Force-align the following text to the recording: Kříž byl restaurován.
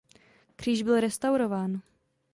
Kříž 0.55 0.81
byl 0.81 0.99
restaurován. 1.01 1.81